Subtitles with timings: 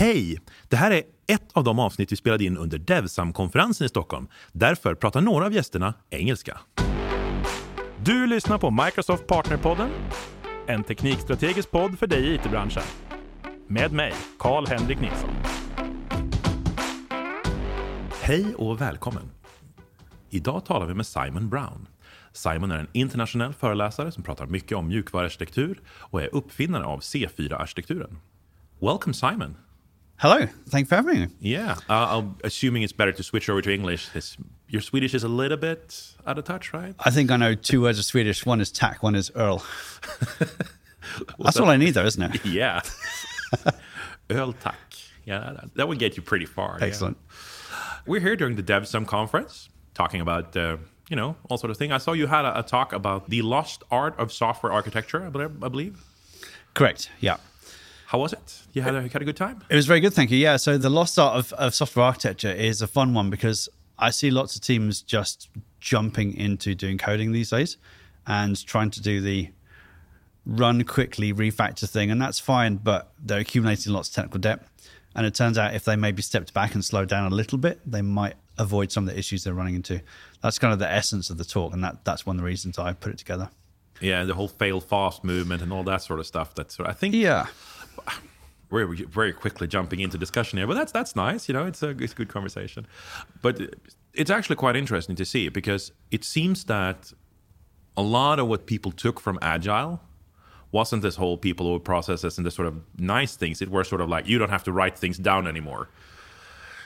[0.00, 0.38] Hej!
[0.68, 4.28] Det här är ett av de avsnitt vi spelade in under Devsam-konferensen i Stockholm.
[4.52, 6.60] Därför pratar några av gästerna engelska.
[8.04, 9.90] Du lyssnar på Microsoft Partnerpodden,
[10.66, 12.82] en teknikstrategisk podd för dig i it-branschen.
[13.66, 15.30] Med mig, Karl-Henrik Nilsson.
[18.22, 19.30] Hej och välkommen!
[20.30, 21.88] Idag talar vi med Simon Brown.
[22.32, 28.16] Simon är en internationell föreläsare som pratar mycket om mjukvaruarkitektur och är uppfinnare av C4-arkitekturen.
[28.80, 29.56] Welcome Simon!
[30.18, 31.28] Hello, thank you for having me.
[31.40, 34.08] Yeah, uh, I'm assuming it's better to switch over to English.
[34.14, 34.36] It's,
[34.68, 36.94] your Swedish is a little bit out of touch, right?
[36.98, 38.44] I think I know two words of Swedish.
[38.44, 39.64] One is tack, one is Earl.
[41.38, 42.44] That's all I need, though, isn't it?
[42.44, 42.80] Yeah.
[44.28, 44.76] Öl tack.
[45.24, 46.78] Yeah, that, that would get you pretty far.
[46.80, 46.86] yeah.
[46.86, 47.16] Excellent.
[48.04, 50.78] We're here during the DevSum conference talking about, uh,
[51.08, 51.92] you know, all sort of thing.
[51.92, 55.30] I saw you had a, a talk about the lost art of software architecture, I
[55.30, 56.02] believe.
[56.74, 57.10] Correct.
[57.20, 57.36] Yeah.
[58.08, 58.62] How was it?
[58.72, 59.62] You had a, had a good time?
[59.68, 60.38] It was very good, thank you.
[60.38, 60.56] Yeah.
[60.56, 64.30] So the lost art of, of software architecture is a fun one because I see
[64.30, 67.76] lots of teams just jumping into doing coding these days
[68.26, 69.50] and trying to do the
[70.46, 72.10] run quickly refactor thing.
[72.10, 74.64] And that's fine, but they're accumulating lots of technical debt.
[75.14, 77.78] And it turns out if they maybe stepped back and slowed down a little bit,
[77.84, 80.00] they might avoid some of the issues they're running into.
[80.42, 81.74] That's kind of the essence of the talk.
[81.74, 83.50] And that, that's one of the reasons I put it together.
[84.00, 86.54] Yeah, the whole fail fast movement and all that sort of stuff.
[86.54, 87.48] That's sort of, I think Yeah.
[88.70, 91.48] We're very quickly jumping into discussion here, but that's that's nice.
[91.48, 92.86] You know, it's a it's a good conversation.
[93.42, 93.60] But
[94.14, 97.12] it's actually quite interesting to see because it seems that
[97.96, 100.00] a lot of what people took from agile
[100.70, 103.62] wasn't this whole people over processes and the sort of nice things.
[103.62, 105.88] It were sort of like you don't have to write things down anymore.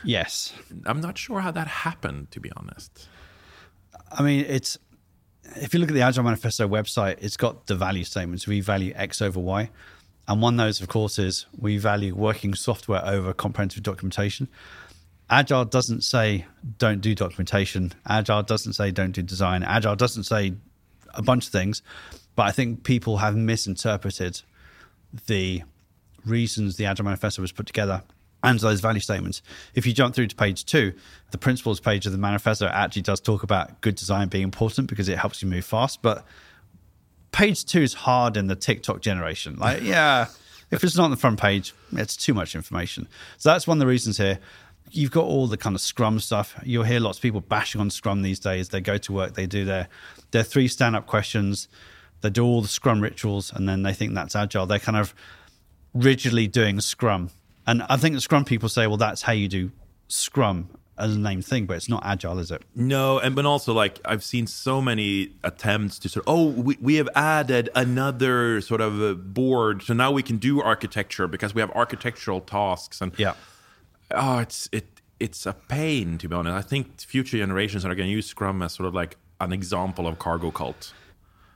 [0.05, 0.53] Yes.
[0.87, 3.09] I'm not sure how that happened, to be honest.
[4.11, 4.79] I mean, it's
[5.57, 8.47] if you look at the Agile Manifesto website, it's got the value statements.
[8.47, 9.71] We value X over Y.
[10.29, 14.49] And one of those, of course, is we value working software over comprehensive documentation.
[15.29, 16.47] Agile doesn't say
[16.79, 17.93] don't do documentation.
[18.07, 19.63] Agile doesn't say don't do design.
[19.63, 20.55] Agile doesn't say
[21.15, 21.83] a bunch of things.
[22.37, 24.43] But I think people have misinterpreted
[25.27, 25.63] the
[26.25, 28.03] reasons the Agile Manifesto was put together
[28.43, 29.43] and those value statements.
[29.75, 30.93] If you jump through to page two,
[31.31, 35.09] the principles page of the manifesto actually does talk about good design being important because
[35.09, 36.03] it helps you move fast.
[36.03, 36.25] But
[37.33, 39.57] page two is hard in the TikTok generation.
[39.57, 40.27] Like, yeah,
[40.71, 43.09] if it's not on the front page, it's too much information.
[43.39, 44.39] So that's one of the reasons here.
[44.91, 46.55] You've got all the kind of Scrum stuff.
[46.65, 48.69] You'll hear lots of people bashing on Scrum these days.
[48.69, 49.89] They go to work, they do their
[50.33, 51.69] their three stand up questions,
[52.21, 54.67] they do all the Scrum rituals, and then they think that's agile.
[54.67, 55.15] They're kind of
[55.95, 57.31] rigidly doing Scrum.
[57.67, 59.71] And I think the Scrum people say, well, that's how you do
[60.09, 60.69] Scrum
[61.03, 62.63] as a named thing, but it's not agile, is it?
[62.75, 66.77] No, and but also like I've seen so many attempts to sort of oh we,
[66.81, 71.61] we have added another sort of board, so now we can do architecture because we
[71.61, 73.35] have architectural tasks and Yeah.
[74.13, 74.87] oh it's it
[75.21, 76.55] it's a pain to be honest.
[76.55, 80.07] I think future generations are going to use Scrum as sort of like an example
[80.07, 80.93] of cargo cult.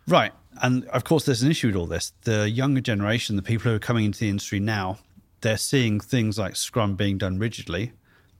[0.08, 0.32] Right.
[0.62, 2.12] And of course, there's an issue with all this.
[2.22, 4.98] The younger generation, the people who are coming into the industry now,
[5.40, 7.92] they're seeing things like Scrum being done rigidly,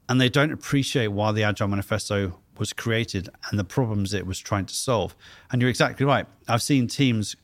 [0.09, 4.39] and they don't appreciate why the Agile Manifesto was created and the problems it was
[4.39, 5.15] trying to solve.
[5.51, 6.27] And you're exactly right.
[6.49, 7.37] I've seen teams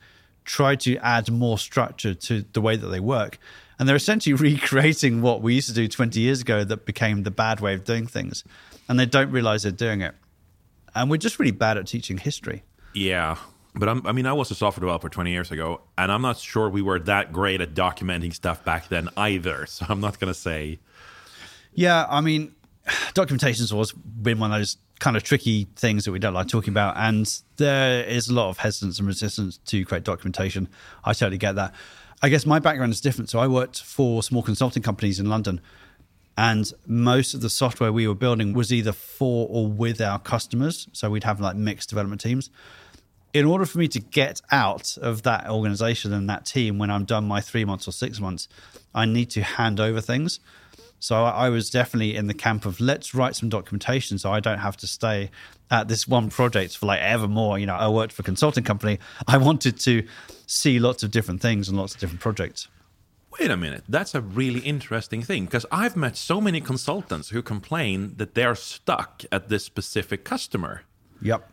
[0.45, 3.39] try to add more structure to the way that they work,
[3.79, 7.31] and they're essentially recreating what we used to do 20 years ago that became the
[7.31, 8.45] bad way of doing things.
[8.89, 10.15] And they don't realize they're doing it.
[10.95, 12.65] And we're just really bad at teaching history.
[12.93, 13.37] Yeah.
[13.75, 16.39] But I'm, I mean, I was a software developer 20 years ago, and I'm not
[16.39, 19.67] sure we were that great at documenting stuff back then either.
[19.73, 20.79] So I'm not going to say.
[21.75, 22.55] Yeah, I mean,
[23.15, 26.73] documentation's always been one of those kind of tricky things that we don't like talking
[26.73, 30.69] about, and there is a lot of hesitance and resistance to create documentation.
[31.05, 31.75] I totally get that.
[32.23, 33.29] I guess my background is different.
[33.31, 35.61] So I worked for small consulting companies in London,
[36.37, 40.89] and most of the software we were building was either for or with our customers.
[40.93, 42.51] So we'd have like mixed development teams.
[43.35, 47.07] In order for me to get out of that organization and that team when I'm
[47.07, 48.47] done my three months or six months,
[48.95, 50.39] I need to hand over things.
[51.03, 54.39] So I I was definitely in the camp of let's write some documentation so I
[54.39, 55.31] don't have to stay
[55.69, 57.59] at this one project for like ever more.
[57.59, 59.01] You know, I worked for a consulting company.
[59.27, 60.07] I wanted to
[60.47, 62.69] see lots of different things and lots of different projects.
[63.37, 67.43] Wait a minute, that's a really interesting thing because I've met so many consultants who
[67.43, 70.83] complain that they're stuck at this specific customer.
[71.21, 71.51] Yep.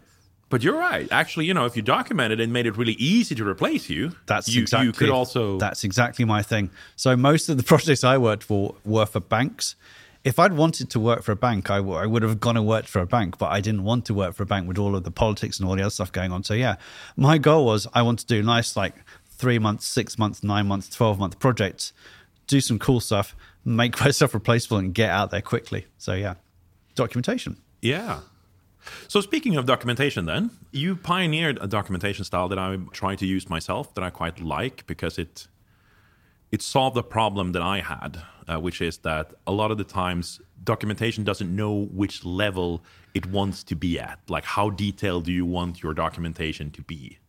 [0.49, 1.07] But you're right.
[1.11, 4.49] Actually, you know, if you documented and made it really easy to replace you, That's
[4.49, 5.59] you, exactly you could also.
[5.59, 6.71] That's exactly my thing.
[6.95, 9.75] So most of the projects I worked for were for banks.
[10.23, 12.67] If I'd wanted to work for a bank, I, w- I would have gone and
[12.67, 14.95] worked for a bank, but I didn't want to work for a bank with all
[14.95, 16.43] of the politics and all the other stuff going on.
[16.43, 16.75] So yeah,
[17.15, 18.95] my goal was I want to do nice like
[19.29, 21.93] three months, six months, nine months, twelve month projects,
[22.47, 25.85] do some cool stuff, make myself replaceable and get out there quickly.
[25.97, 26.33] So yeah,
[26.95, 27.55] documentation.
[27.81, 28.19] Yeah.
[29.07, 33.49] So speaking of documentation, then you pioneered a documentation style that I'm trying to use
[33.49, 35.47] myself that I quite like because it
[36.51, 39.83] it solved a problem that I had, uh, which is that a lot of the
[39.83, 42.83] times documentation doesn't know which level
[43.13, 44.19] it wants to be at.
[44.27, 47.19] Like how detailed do you want your documentation to be?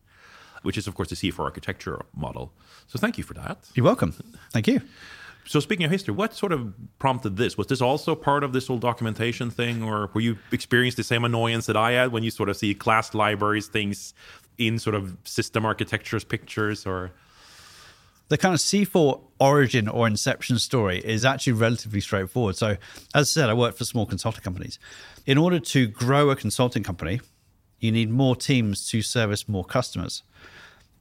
[0.63, 2.51] Which is of course the C4 architecture model.
[2.87, 3.69] So thank you for that.
[3.75, 4.13] You're welcome.
[4.51, 4.81] Thank you.
[5.45, 7.57] So speaking of history, what sort of prompted this?
[7.57, 11.25] Was this also part of this whole documentation thing, or were you experienced the same
[11.25, 14.13] annoyance that I had when you sort of see class libraries things
[14.57, 17.11] in sort of system architectures pictures, or
[18.29, 22.55] the kind of C4 origin or inception story is actually relatively straightforward.
[22.55, 22.77] So,
[23.13, 24.79] as I said, I work for small consulting companies.
[25.25, 27.19] In order to grow a consulting company,
[27.79, 30.23] you need more teams to service more customers.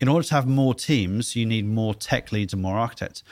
[0.00, 3.22] In order to have more teams, you need more tech leads and more architects.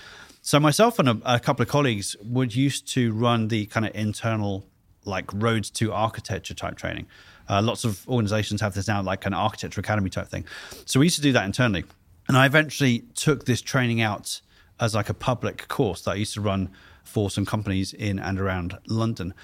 [0.48, 3.94] So myself and a, a couple of colleagues would used to run the kind of
[3.94, 4.64] internal
[5.04, 7.06] like roads to architecture type training.
[7.50, 10.46] Uh, lots of organizations have this now, like an architecture academy type thing.
[10.86, 11.84] So we used to do that internally.
[12.28, 14.40] And I eventually took this training out
[14.80, 16.70] as like a public course that I used to run
[17.04, 19.34] for some companies in and around London.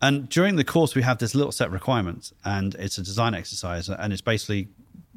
[0.00, 3.34] And during the course, we have this little set of requirements, and it's a design
[3.34, 3.90] exercise.
[3.90, 4.68] And it's basically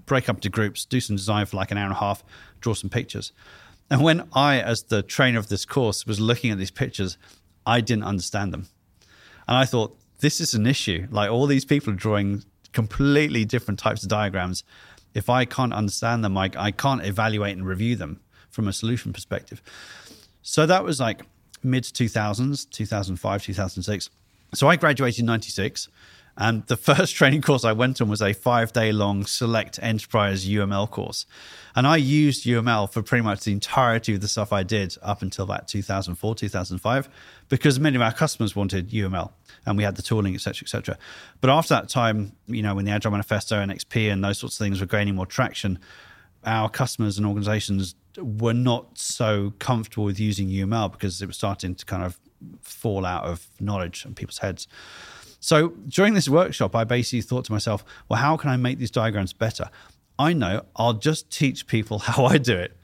[0.05, 2.25] break up into groups, do some design for like an hour and a half,
[2.59, 3.31] draw some pictures.
[3.89, 7.17] And when I, as the trainer of this course, was looking at these pictures,
[7.65, 8.67] I didn't understand them.
[9.47, 11.07] And I thought, this is an issue.
[11.09, 12.43] Like all these people are drawing
[12.73, 14.63] completely different types of diagrams.
[15.13, 18.19] If I can't understand them, I, I can't evaluate and review them
[18.51, 19.61] from a solution perspective.
[20.41, 21.23] So that was like
[21.63, 24.09] mid 2000s, 2005, 2006.
[24.53, 25.89] So I graduated in 96.
[26.37, 30.47] And the first training course I went on was a five day long select enterprise
[30.47, 31.25] UML course.
[31.75, 35.21] And I used UML for pretty much the entirety of the stuff I did up
[35.21, 37.09] until about 2004, 2005,
[37.47, 39.31] because many of our customers wanted UML
[39.65, 40.97] and we had the tooling, et cetera, et cetera.
[41.41, 44.59] But after that time, you know, when the Agile Manifesto, and XP and those sorts
[44.59, 45.79] of things were gaining more traction,
[46.45, 51.75] our customers and organizations were not so comfortable with using UML because it was starting
[51.75, 52.19] to kind of
[52.61, 54.67] fall out of knowledge in people's heads.
[55.39, 58.91] So during this workshop, I basically thought to myself, well, how can I make these
[58.91, 59.69] diagrams better?
[60.17, 62.75] I know I'll just teach people how I do it.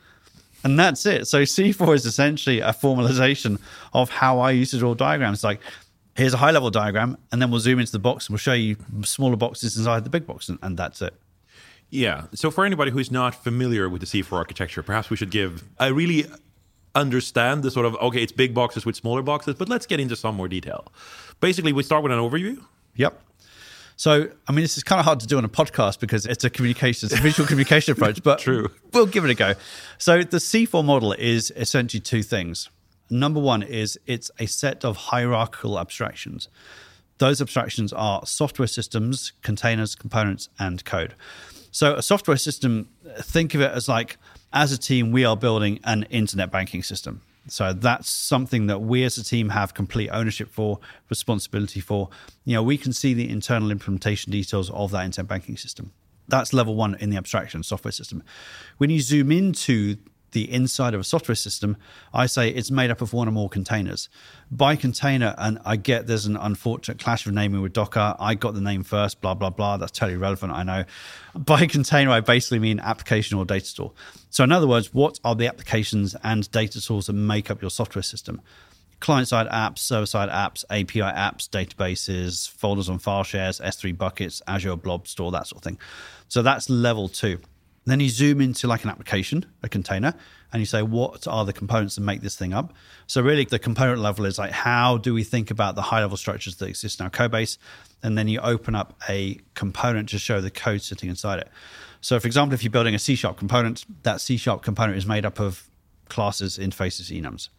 [0.64, 1.28] And that's it.
[1.28, 3.60] So C4 is essentially a formalization
[3.94, 5.44] of how I used to draw diagrams.
[5.44, 5.60] Like,
[6.16, 8.54] here's a high level diagram, and then we'll zoom into the box and we'll show
[8.54, 11.14] you smaller boxes inside the big box, and, and that's it.
[11.92, 12.24] Yeah.
[12.34, 15.94] So for anybody who's not familiar with the C4 architecture, perhaps we should give a
[15.94, 16.26] really
[16.96, 20.16] understand the sort of okay, it's big boxes with smaller boxes, but let's get into
[20.16, 20.92] some more detail.
[21.40, 22.64] Basically, we start with an overview.
[22.96, 23.22] Yep.
[23.98, 26.44] So, I mean, this is kind of hard to do on a podcast because it's
[26.44, 28.70] a communication, it's a visual communication approach, but True.
[28.92, 29.54] we'll give it a go.
[29.98, 32.70] So, the C4 model is essentially two things.
[33.10, 36.50] Number one is it's a set of hierarchical abstractions.
[37.20, 41.16] Those abstractions are software systems, containers, components, and code.
[41.72, 42.90] So, a software system,
[43.20, 44.18] think of it as like,
[44.52, 47.22] as a team, we are building an internet banking system.
[47.48, 52.10] So that's something that we as a team have complete ownership for, responsibility for.
[52.44, 55.92] You know, we can see the internal implementation details of that internet banking system.
[56.28, 58.24] That's level one in the abstraction software system.
[58.78, 59.98] When you zoom into
[60.36, 61.78] the inside of a software system,
[62.14, 64.10] I say it's made up of one or more containers.
[64.52, 68.16] By container, and I get there's an unfortunate clash of naming with Docker.
[68.20, 69.78] I got the name first, blah, blah, blah.
[69.78, 70.84] That's totally relevant, I know.
[71.34, 73.94] By container, I basically mean application or data store.
[74.30, 77.72] So, in other words, what are the applications and data stores that make up your
[77.72, 78.42] software system?
[79.02, 84.42] client side apps, server side apps, API apps, databases, folders on file shares, S3 buckets,
[84.48, 85.78] Azure Blob Store, that sort of thing.
[86.28, 87.40] So that's level two.
[87.86, 90.16] Then you zoom into like an application, a container,
[90.52, 92.74] and you say, what are the components that make this thing up?
[93.08, 96.18] So, really, the component level is like, how do we think about the high level
[96.18, 97.58] structures that exist in our code base?
[98.02, 101.50] And then you open up a component to show the code sitting inside it.
[102.02, 105.06] So, for example, if you're building a C sharp component, that C sharp component is
[105.06, 105.68] made up of
[106.10, 107.50] classes, interfaces, enums.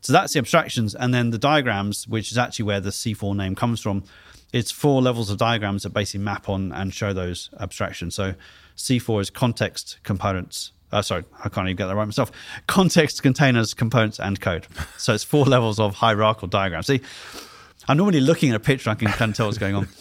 [0.00, 0.94] So that's the abstractions.
[0.94, 4.04] And then the diagrams, which is actually where the C4 name comes from,
[4.52, 8.14] it's four levels of diagrams that basically map on and show those abstractions.
[8.14, 8.34] So
[8.76, 10.72] C4 is context, components.
[10.92, 12.30] Uh, sorry, I can't even get that right myself.
[12.66, 14.66] Context, containers, components, and code.
[14.96, 16.86] So it's four levels of hierarchical diagrams.
[16.86, 17.00] See,
[17.88, 19.88] I'm normally looking at a picture, I can kind of tell what's going on.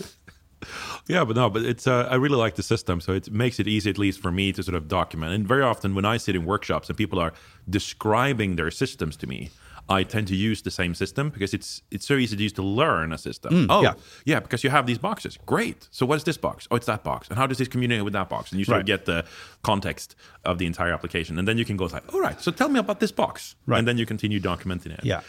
[1.08, 3.68] Yeah, but no, but it's uh, I really like the system, so it makes it
[3.68, 5.34] easy, at least for me, to sort of document.
[5.34, 7.32] And very often, when I sit in workshops and people are
[7.70, 9.52] describing their systems to me,
[9.88, 12.64] I tend to use the same system because it's it's so easy to use to
[12.64, 13.54] learn a system.
[13.54, 13.94] Mm, oh, yeah.
[14.26, 14.40] yeah.
[14.40, 15.38] because you have these boxes.
[15.46, 15.88] Great.
[15.92, 16.68] So what is this box?
[16.72, 17.28] Oh, it's that box.
[17.30, 18.52] And how does this communicate with that box?
[18.52, 19.26] And you sort of get the
[19.62, 22.40] context of the entire application, and then you can go like, all right.
[22.42, 23.78] So tell me about this box, Right.
[23.80, 25.02] and then you continue documenting it.
[25.04, 25.22] Yeah,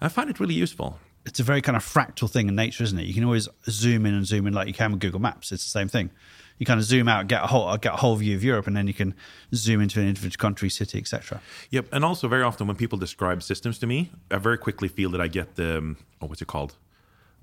[0.00, 0.98] I find it really useful.
[1.28, 3.04] It's a very kind of fractal thing in nature, isn't it?
[3.06, 5.52] You can always zoom in and zoom in like you can with Google Maps.
[5.52, 6.10] It's the same thing.
[6.58, 8.76] You kind of zoom out, get a whole get a whole view of Europe, and
[8.76, 9.14] then you can
[9.54, 11.40] zoom into an individual country, city, etc.
[11.70, 15.10] Yep, and also very often when people describe systems to me, I very quickly feel
[15.10, 16.74] that I get the um, oh, what's it called,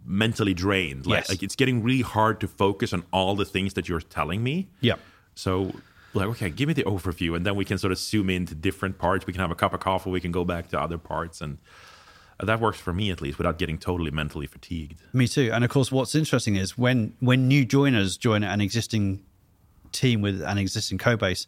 [0.05, 1.05] mentally drained.
[1.05, 1.29] Like, Yes.
[1.29, 4.67] like it's getting really hard to focus on all the things that you're telling me.
[4.81, 4.99] Yep.
[5.35, 5.73] So
[6.13, 8.97] like, okay, give me the overview, and then we can sort of zoom into different
[8.97, 9.25] parts.
[9.27, 10.09] We can have a cup of coffee.
[10.09, 11.57] We can go back to other parts, and
[12.39, 15.01] that works for me at least, without getting totally mentally fatigued.
[15.13, 15.51] Me too.
[15.53, 19.23] And of course, what's interesting is when when new joiners join an existing
[19.91, 21.47] team with an existing code base,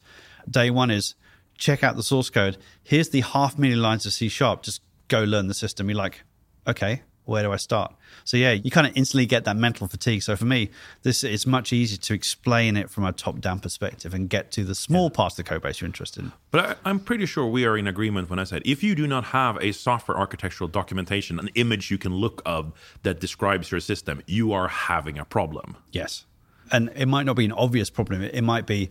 [0.49, 1.15] day one is
[1.57, 2.57] check out the source code.
[2.83, 4.63] Here's the half million lines of C sharp.
[4.63, 5.89] Just go learn the system.
[5.89, 6.23] You're like,
[6.65, 7.93] okay, where do I start?
[8.23, 10.23] So yeah, you kind of instantly get that mental fatigue.
[10.23, 10.69] So for me,
[11.03, 14.63] this it's much easier to explain it from a top down perspective and get to
[14.63, 16.31] the small parts of the code base you're interested in.
[16.51, 19.07] But I, I'm pretty sure we are in agreement when I said if you do
[19.07, 22.71] not have a software architectural documentation, an image you can look of
[23.03, 25.77] that describes your system, you are having a problem.
[25.91, 26.25] Yes.
[26.71, 28.21] And it might not be an obvious problem.
[28.21, 28.89] It might be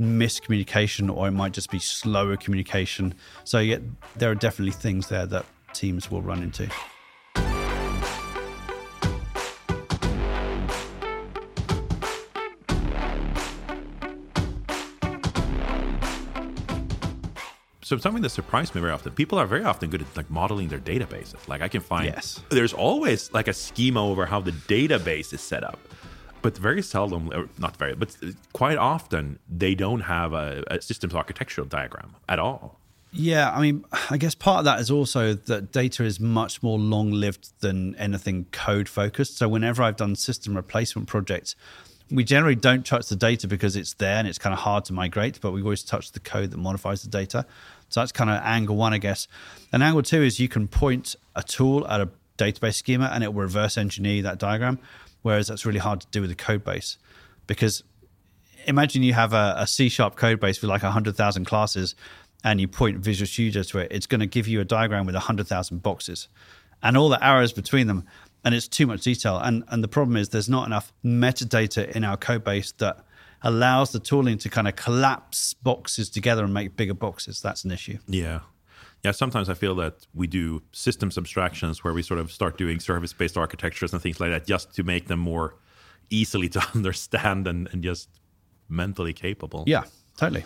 [0.00, 3.14] miscommunication or it might just be slower communication.
[3.44, 3.78] So yeah,
[4.16, 6.68] there are definitely things there that teams will run into.
[17.94, 20.68] So something that surprised me very often, people are very often good at like modeling
[20.68, 21.46] their databases.
[21.46, 22.40] Like I can find Yes.
[22.48, 25.78] there's always like a schema over how the database is set up.
[26.42, 28.16] But very seldom, or not very, but
[28.52, 32.80] quite often, they don't have a, a systems architectural diagram at all.
[33.12, 36.78] Yeah, I mean, I guess part of that is also that data is much more
[36.80, 39.38] long lived than anything code focused.
[39.38, 41.54] So, whenever I've done system replacement projects,
[42.10, 44.92] we generally don't touch the data because it's there and it's kind of hard to
[44.92, 47.46] migrate, but we always touch the code that modifies the data.
[47.94, 49.28] So, that's kind of angle one, I guess.
[49.72, 53.32] And angle two is you can point a tool at a database schema and it
[53.32, 54.80] will reverse engineer that diagram,
[55.22, 56.98] whereas that's really hard to do with a code base
[57.46, 57.84] because
[58.66, 61.94] imagine you have a, a C sharp code base with like 100,000 classes
[62.42, 65.14] and you point Visual Studio to it, it's going to give you a diagram with
[65.14, 66.28] 100,000 boxes
[66.82, 68.04] and all the arrows between them.
[68.44, 69.38] And it's too much detail.
[69.38, 73.04] And, and the problem is there's not enough metadata in our code base that
[73.44, 77.40] allows the tooling to kind of collapse boxes together and make bigger boxes.
[77.40, 77.98] That's an issue.
[78.08, 78.40] Yeah.
[79.04, 82.80] Yeah, sometimes I feel that we do systems abstractions where we sort of start doing
[82.80, 85.56] service based architectures and things like that just to make them more
[86.08, 88.08] easily to understand and, and just
[88.68, 89.64] mentally capable.
[89.66, 89.84] Yeah,
[90.16, 90.44] totally.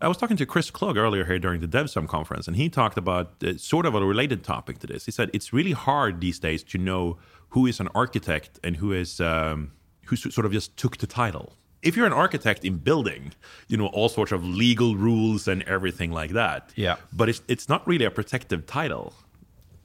[0.00, 2.96] I was talking to Chris Klug earlier here during the DevSum conference, and he talked
[2.96, 5.06] about uh, sort of a related topic to this.
[5.06, 7.18] He said it's really hard these days to know
[7.48, 9.72] who is an architect and who is um,
[10.04, 11.56] who sort of just took the title.
[11.88, 13.32] If you're an architect in building,
[13.66, 16.70] you know all sorts of legal rules and everything like that.
[16.76, 16.96] Yeah.
[17.14, 19.14] but it's it's not really a protective title.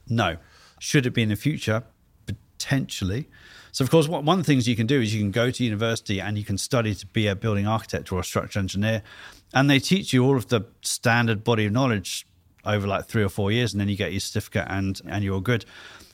[0.09, 0.35] No.
[0.79, 1.83] Should it be in the future?
[2.25, 3.29] Potentially.
[3.71, 5.63] So, of course, one of the things you can do is you can go to
[5.63, 9.01] university and you can study to be a building architect or a structural engineer.
[9.53, 12.27] And they teach you all of the standard body of knowledge
[12.65, 13.73] over like three or four years.
[13.73, 15.63] And then you get your certificate and, and you're good.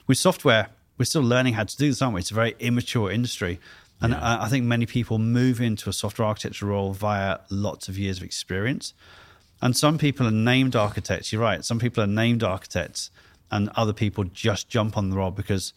[0.05, 0.69] With software,
[0.99, 2.21] we're still learning how to do this, aren't we?
[2.21, 3.59] It's a very immature industry.
[4.01, 7.97] And I I think many people move into a software architecture role via lots of
[7.97, 8.93] years of experience.
[9.61, 11.33] And some people are named architects.
[11.33, 11.65] You're right.
[11.65, 13.11] Some people are named architects,
[13.51, 15.73] and other people just jump on the role because,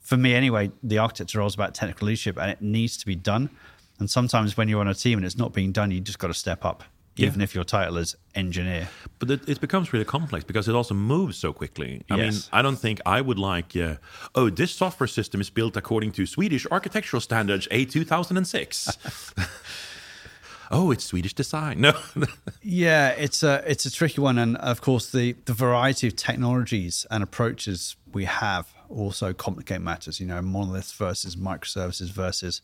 [0.00, 3.16] for me anyway, the architecture role is about technical leadership and it needs to be
[3.16, 3.50] done.
[3.98, 6.28] And sometimes when you're on a team and it's not being done, you just got
[6.28, 6.84] to step up,
[7.16, 7.26] Yeah.
[7.28, 8.88] even if your title is engineer.
[9.18, 12.02] But it, it becomes really complex because it also moves so quickly.
[12.10, 13.96] I mean, I don't think I would like, uh,
[14.34, 19.34] oh, this software system is built according to Swedish architectural standards A2006.
[20.70, 21.80] oh, it's Swedish design.
[21.80, 21.92] No.
[22.68, 27.06] Yeah, it's a it's a tricky one, and of course the the variety of technologies
[27.12, 30.18] and approaches we have also complicate matters.
[30.18, 32.60] You know, monoliths versus microservices versus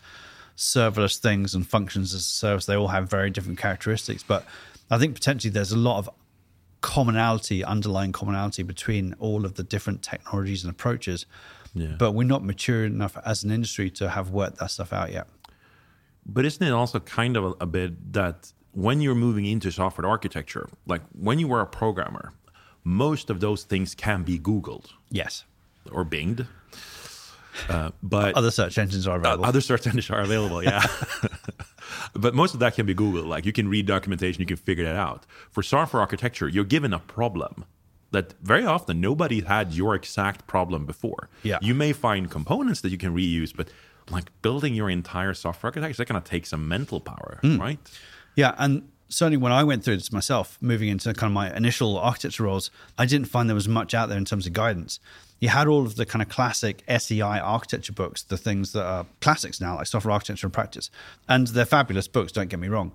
[0.56, 2.66] serverless things and functions as a service.
[2.66, 4.44] They all have very different characteristics, but
[4.90, 6.10] I think potentially there's a lot of
[6.80, 11.26] commonality, underlying commonality between all of the different technologies and approaches.
[11.74, 11.94] Yeah.
[11.98, 15.26] But we're not mature enough as an industry to have worked that stuff out yet.
[16.26, 20.06] But isn't it also kind of a, a bit that when you're moving into software
[20.08, 22.32] architecture, like when you were a programmer,
[22.84, 25.44] most of those things can be Googled Yes.
[25.90, 26.46] or Binged.
[27.68, 29.44] Uh, but Other search engines are available.
[29.44, 30.82] other search engines are available, yeah.
[32.14, 33.24] but most of that can be Google.
[33.24, 35.26] Like you can read documentation, you can figure that out.
[35.50, 37.64] For software architecture, you're given a problem
[38.12, 41.28] that very often nobody had your exact problem before.
[41.42, 41.58] Yeah.
[41.62, 43.68] You may find components that you can reuse, but
[44.10, 47.78] like building your entire software architecture, that going to take some mental power, right?
[48.34, 51.98] Yeah, and certainly when I went through this myself, moving into kind of my initial
[51.98, 55.00] architecture roles, I didn't find there was much out there in terms of guidance.
[55.42, 59.06] You had all of the kind of classic SEI architecture books, the things that are
[59.20, 60.88] classics now, like software architecture and practice.
[61.28, 62.92] And they're fabulous books, don't get me wrong.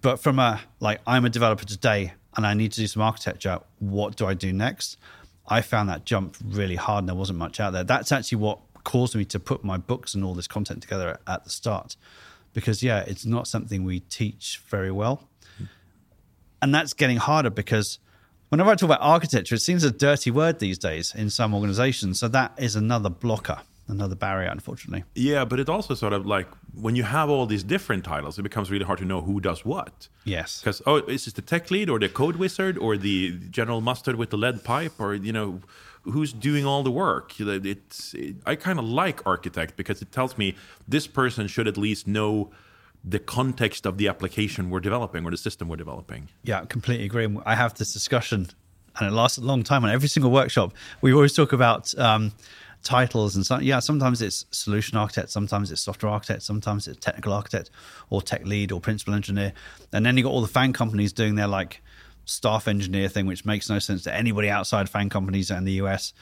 [0.00, 3.60] But from a, like, I'm a developer today and I need to do some architecture,
[3.78, 4.96] what do I do next?
[5.46, 7.84] I found that jump really hard and there wasn't much out there.
[7.84, 11.44] That's actually what caused me to put my books and all this content together at
[11.44, 11.94] the start.
[12.52, 15.28] Because, yeah, it's not something we teach very well.
[16.60, 18.00] And that's getting harder because
[18.50, 22.20] whenever I talk about architecture, it seems a dirty word these days in some organizations.
[22.20, 25.04] So that is another blocker, another barrier, unfortunately.
[25.14, 28.42] Yeah, but it also sort of like when you have all these different titles, it
[28.42, 30.08] becomes really hard to know who does what.
[30.24, 30.60] Yes.
[30.60, 34.16] Because, oh, is this the tech lead or the code wizard or the general mustard
[34.16, 35.60] with the lead pipe or, you know,
[36.02, 37.38] who's doing all the work?
[37.38, 40.56] It's, it, I kind of like architect because it tells me
[40.88, 42.50] this person should at least know
[43.04, 46.28] the context of the application we're developing or the system we're developing.
[46.42, 47.28] Yeah, completely agree.
[47.46, 48.48] I have this discussion,
[48.96, 50.72] and it lasts a long time on every single workshop.
[51.00, 52.32] We always talk about um,
[52.82, 57.32] titles, and so, yeah, sometimes it's solution architect, sometimes it's software architect, sometimes it's technical
[57.32, 57.70] architect,
[58.10, 59.52] or tech lead, or principal engineer,
[59.92, 61.82] and then you got all the FAANG companies doing their like
[62.26, 66.12] staff engineer thing, which makes no sense to anybody outside FAANG companies in the US.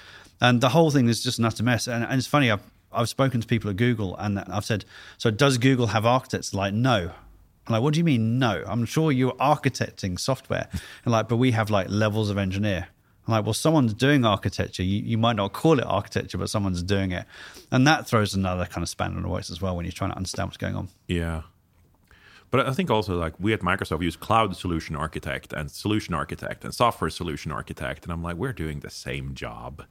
[0.40, 1.88] And the whole thing is just an utter mess.
[1.88, 4.84] And, and it's funny, I've I've spoken to people at Google and I've said,
[5.18, 6.54] so does Google have architects?
[6.54, 7.10] Like, no.
[7.66, 8.64] I'm like, what do you mean no?
[8.66, 10.68] I'm sure you're architecting software.
[11.04, 12.88] And like, but we have like levels of engineer.
[13.26, 14.82] I'm like, well, someone's doing architecture.
[14.82, 17.26] You, you might not call it architecture, but someone's doing it.
[17.70, 20.10] And that throws another kind of span on the works as well when you're trying
[20.10, 20.88] to understand what's going on.
[21.08, 21.42] Yeah.
[22.50, 26.64] But I think also like we at Microsoft use cloud solution architect and solution architect
[26.64, 28.04] and software solution architect.
[28.04, 29.84] And I'm like, we're doing the same job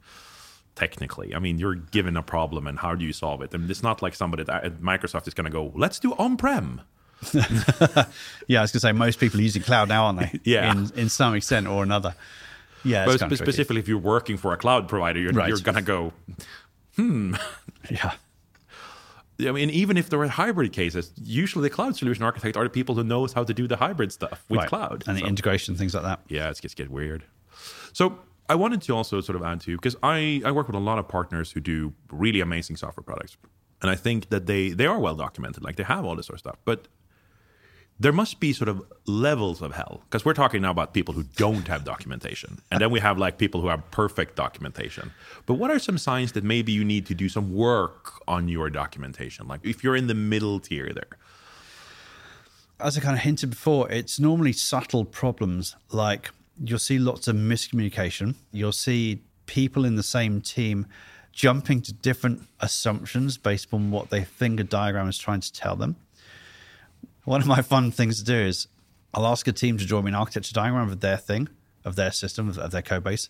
[0.78, 1.34] technically.
[1.34, 3.52] I mean, you're given a problem and how do you solve it?
[3.52, 6.82] And it's not like somebody at Microsoft is going to go, let's do on prem.
[7.34, 10.40] yeah, I was going to say most people are using cloud now, aren't they?
[10.44, 12.14] yeah, in, in some extent or another.
[12.84, 15.48] Yeah, but spe- specifically if you're working for a cloud provider, you're, right.
[15.48, 16.12] you're going to go,
[16.94, 17.34] hmm.
[17.90, 18.12] Yeah.
[19.40, 22.70] I mean, even if there are hybrid cases, usually the cloud solution architect are the
[22.70, 24.68] people who knows how to do the hybrid stuff with right.
[24.68, 26.20] cloud and so, the integration things like that.
[26.28, 27.24] Yeah, it gets get weird.
[27.92, 30.80] So I wanted to also sort of add to because I, I work with a
[30.80, 33.36] lot of partners who do really amazing software products.
[33.82, 36.36] And I think that they they are well documented, like they have all this sort
[36.36, 36.56] of stuff.
[36.64, 36.88] But
[38.00, 41.24] there must be sort of levels of hell because we're talking now about people who
[41.36, 45.12] don't have documentation and then we have like people who have perfect documentation
[45.46, 48.70] but what are some signs that maybe you need to do some work on your
[48.70, 51.18] documentation like if you're in the middle tier there
[52.80, 56.30] as i kind of hinted before it's normally subtle problems like
[56.62, 58.34] you'll see lots of miscommunication.
[58.52, 60.86] You'll see people in the same team
[61.32, 65.76] jumping to different assumptions based on what they think a diagram is trying to tell
[65.76, 65.96] them.
[67.24, 68.68] One of my fun things to do is
[69.14, 71.48] I'll ask a team to draw me an architecture diagram of their thing,
[71.84, 73.28] of their system, of, their code base.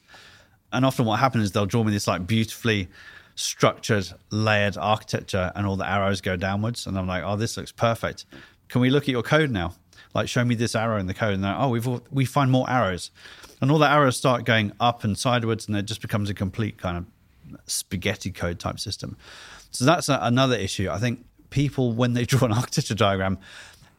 [0.73, 2.89] And often what happens is they'll draw me this like beautifully
[3.35, 6.87] structured, layered architecture and all the arrows go downwards.
[6.87, 8.27] And I'm like, oh, this looks perfect.
[8.69, 9.75] Can we look at your code now?
[10.15, 11.35] Like show me this arrow in the code.
[11.35, 13.11] And then oh we've we find more arrows.
[13.61, 16.79] And all the arrows start going up and sideways and it just becomes a complete
[16.79, 19.17] kind of spaghetti code type system.
[19.71, 20.89] So that's a, another issue.
[20.91, 23.39] I think people when they draw an architecture diagram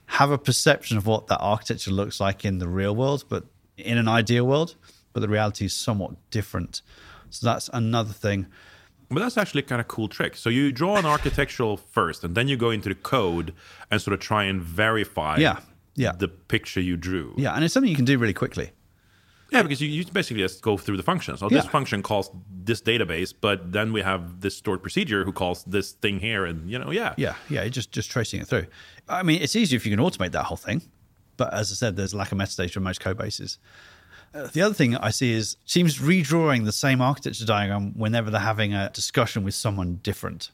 [0.05, 3.45] have a perception of what that architecture looks like in the real world but
[3.77, 4.75] in an ideal world
[5.13, 6.81] but the reality is somewhat different.
[7.29, 8.47] So that's another thing.
[9.09, 10.35] But that's actually kind of cool trick.
[10.35, 13.53] So you draw an architectural first, and then you go into the code
[13.89, 15.59] and sort of try and verify yeah
[15.99, 16.13] yeah.
[16.13, 17.33] the picture you drew.
[17.37, 18.71] Yeah, and it's something you can do really quickly.
[19.51, 21.39] Yeah, because you, you basically just go through the functions.
[21.39, 22.29] So this function calls
[22.63, 26.69] this database, but then we have this stored procedure who calls this thing here, and
[26.69, 27.67] you know, yeah, yeah, yeah.
[27.67, 28.67] Just just tracing it through.
[29.07, 30.83] I mean, it's easier if you can automate that whole thing,
[31.35, 33.57] but as I said, there's a lack of metadata in most code bases.
[34.33, 38.39] Uh, the other thing I see is teams redrawing the same architecture diagram whenever they're
[38.39, 40.51] having a discussion with someone different.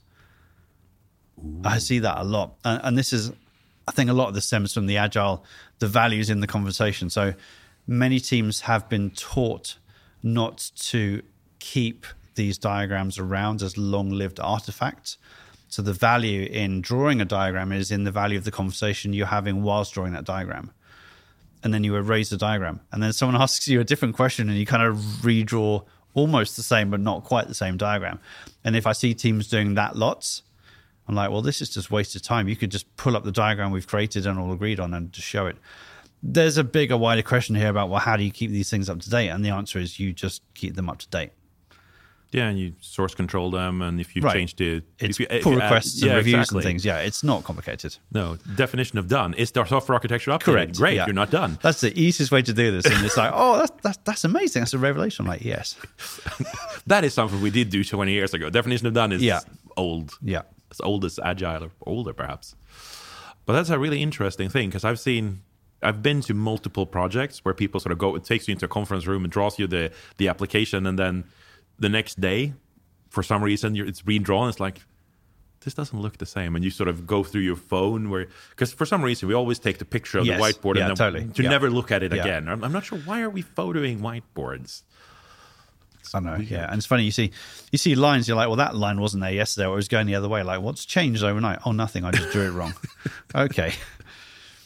[1.37, 1.61] Ooh.
[1.65, 3.33] I see that a lot, and, and this is
[3.87, 5.45] I think a lot of this stems from the agile,
[5.79, 7.09] the values in the conversation.
[7.09, 7.33] So
[7.87, 9.77] many teams have been taught
[10.23, 11.21] not to
[11.59, 15.17] keep these diagrams around as long lived artifacts.
[15.69, 19.27] So the value in drawing a diagram is in the value of the conversation you're
[19.27, 20.71] having whilst drawing that diagram.
[21.63, 22.81] And then you erase the diagram.
[22.91, 26.63] And then someone asks you a different question and you kind of redraw almost the
[26.63, 28.19] same, but not quite the same diagram.
[28.63, 30.43] And if I see teams doing that lots,
[31.07, 32.47] I'm like, well, this is just wasted time.
[32.47, 35.27] You could just pull up the diagram we've created and all agreed on and just
[35.27, 35.57] show it.
[36.23, 38.99] There's a bigger, wider question here about, well, how do you keep these things up
[39.01, 39.29] to date?
[39.29, 41.31] And the answer is you just keep them up to date.
[42.31, 44.33] Yeah, and you source control them, and if you Right.
[44.33, 46.57] change the It's you, pull you add- requests yeah, and reviews exactly.
[46.57, 46.83] and things.
[46.83, 47.95] Yeah, it's not complicated.
[48.11, 50.41] No definition of done is the software architecture updated.
[50.43, 50.75] Correct.
[50.77, 51.05] Great, yeah.
[51.05, 51.59] you're not done.
[51.61, 52.85] That's the easiest way to do this.
[52.91, 54.63] And it's like, oh, that's, that's, that's amazing.
[54.63, 55.23] That's a revelation.
[55.25, 55.77] I'm like, yes.
[56.87, 58.49] That is something we did do 20 years ago.
[58.49, 59.39] Definition of done is Yeah.
[59.77, 60.11] old.
[60.21, 60.41] Yeah.
[60.75, 62.55] As old agile or older perhaps
[63.45, 65.41] but that's a really interesting thing because i've seen
[65.83, 68.67] i've been to multiple projects where people sort of go it takes you into a
[68.67, 71.23] conference room and draws you the the application and then
[71.79, 72.53] the next day
[73.09, 74.81] for some reason you're, it's redrawn it's like
[75.61, 78.71] this doesn't look the same and you sort of go through your phone where because
[78.71, 80.37] for some reason we always take the picture of Yes.
[80.37, 81.33] the whiteboard Yeah, and then totally.
[81.33, 81.49] to Yeah.
[81.49, 82.21] never look at it Yeah.
[82.21, 84.83] again I'm, I'm not sure why are we photoing whiteboards
[86.13, 86.35] I know.
[86.35, 86.65] Yeah.
[86.69, 87.03] And it's funny.
[87.03, 87.31] You see,
[87.71, 88.27] you see lines.
[88.27, 90.43] You're like, well, that line wasn't there yesterday or it was going the other way.
[90.43, 91.59] Like, what's changed overnight?
[91.65, 92.03] Oh, nothing.
[92.05, 92.73] I just drew it wrong.
[93.35, 93.73] okay.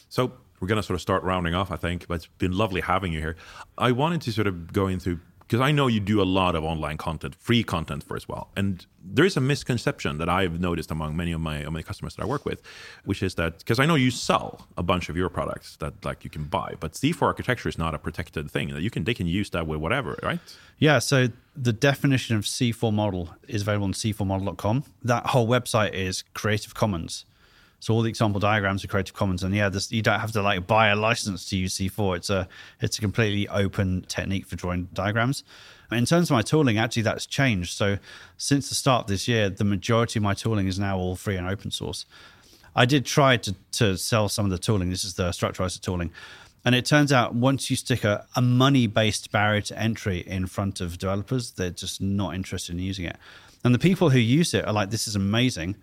[0.08, 2.80] So we're going to sort of start rounding off, I think, but it's been lovely
[2.80, 3.36] having you here.
[3.78, 5.18] I wanted to sort of go into
[5.50, 8.50] because I know you do a lot of online content, free content for as well,
[8.56, 12.14] and there is a misconception that I've noticed among many of my of my customers
[12.14, 12.62] that I work with,
[13.04, 16.22] which is that because I know you sell a bunch of your products that like
[16.22, 18.68] you can buy, but C4 architecture is not a protected thing.
[18.68, 20.38] that You can they can use that with whatever, right?
[20.78, 24.84] Yeah, so the definition of C4 model is available on c4model.com.
[25.02, 27.24] That whole website is Creative Commons.
[27.80, 30.42] So all the example diagrams are Creative Commons, and yeah, this, you don't have to
[30.42, 32.16] like buy a license to use C4.
[32.16, 32.46] It's a
[32.80, 35.44] it's a completely open technique for drawing diagrams.
[35.90, 37.76] In terms of my tooling, actually that's changed.
[37.76, 37.98] So
[38.36, 41.48] since the start this year, the majority of my tooling is now all free and
[41.48, 42.04] open source.
[42.76, 44.90] I did try to to sell some of the tooling.
[44.90, 46.12] This is the Structurizr tooling.
[46.64, 50.46] And it turns out once you stick a, a money based barrier to entry in
[50.46, 53.16] front of developers, they're just not interested in using it.
[53.64, 55.76] And the people who use it are like, this is amazing,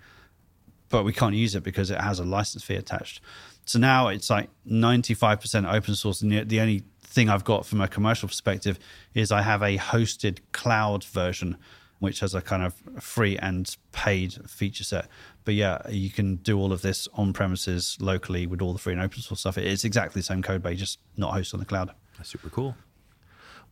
[0.89, 3.21] but we can't use it because it has a license fee attached.
[3.65, 6.21] So now it's like 95% open source.
[6.21, 8.79] And the, only thing I've got from a commercial perspective
[9.13, 11.57] is I have a hosted cloud version,
[11.99, 15.09] which has a kind of free and paid feature set.
[15.43, 18.93] But yeah, you can do all of this on premises locally with all the free
[18.93, 19.57] and open source stuff.
[19.57, 21.91] It's exactly the same code base, just not hosted on the cloud.
[22.17, 22.75] That's super cool.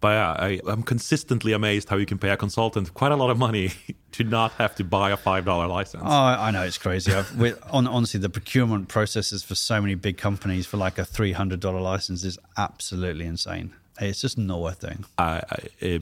[0.01, 3.29] But yeah, I, I'm consistently amazed how you can pay a consultant quite a lot
[3.29, 3.71] of money
[4.12, 6.03] to not have to buy a five dollar license.
[6.05, 7.12] Oh, I know it's crazy.
[7.13, 11.60] On, honestly, the procurement processes for so many big companies for like a three hundred
[11.60, 13.73] dollar license is absolutely insane.
[13.99, 15.05] It's just not worth doing.
[15.17, 15.41] I,
[15.81, 16.01] I,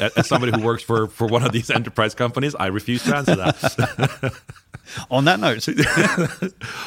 [0.16, 3.36] as somebody who works for, for one of these enterprise companies, I refuse to answer
[3.36, 4.40] that.
[5.10, 5.66] On that note,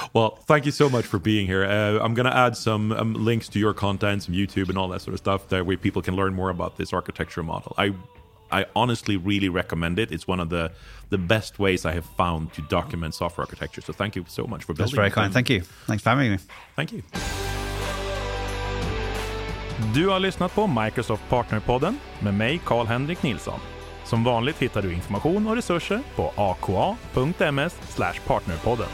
[0.14, 1.64] well, thank you so much for being here.
[1.64, 4.88] Uh, I'm going to add some um, links to your content, some YouTube, and all
[4.90, 5.50] that sort of stuff.
[5.50, 7.74] That way, people can learn more about this architecture model.
[7.78, 7.96] I,
[8.52, 10.12] I honestly really recommend it.
[10.12, 10.72] It's one of the
[11.10, 13.82] the best ways I have found to document software architecture.
[13.82, 14.86] So, thank you so much for building.
[14.86, 15.34] that's very kind.
[15.34, 15.62] Thank you.
[15.62, 16.38] Thanks for having me.
[16.76, 17.02] Thank you.
[19.78, 23.60] Du har lyssnat på Microsoft Partnerpodden med mig, Karl-Henrik Nilsson.
[24.04, 27.76] Som vanligt hittar du information och resurser på aka.ms
[28.28, 28.88] partnerpodden.